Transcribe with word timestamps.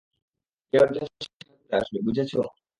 কেউ 0.73 0.81
একজন 0.83 1.05
সাহায্য 1.05 1.45
করতে 1.49 1.73
আসবে, 1.75 1.99
বুঝেছো? 2.07 2.39